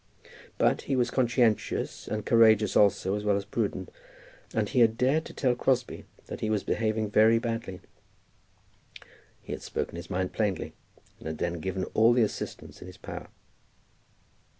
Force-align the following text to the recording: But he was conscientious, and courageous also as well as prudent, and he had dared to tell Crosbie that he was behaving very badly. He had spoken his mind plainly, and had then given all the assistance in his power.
But 0.57 0.81
he 0.89 0.95
was 0.95 1.11
conscientious, 1.11 2.07
and 2.07 2.25
courageous 2.25 2.75
also 2.75 3.13
as 3.13 3.23
well 3.23 3.37
as 3.37 3.45
prudent, 3.45 3.89
and 4.51 4.67
he 4.67 4.79
had 4.79 4.97
dared 4.97 5.25
to 5.25 5.33
tell 5.35 5.53
Crosbie 5.53 6.05
that 6.25 6.39
he 6.39 6.49
was 6.49 6.63
behaving 6.63 7.11
very 7.11 7.37
badly. 7.37 7.81
He 9.43 9.53
had 9.53 9.61
spoken 9.61 9.97
his 9.97 10.09
mind 10.09 10.33
plainly, 10.33 10.73
and 11.19 11.27
had 11.27 11.37
then 11.37 11.59
given 11.59 11.83
all 11.93 12.13
the 12.13 12.23
assistance 12.23 12.81
in 12.81 12.87
his 12.87 12.97
power. 12.97 13.27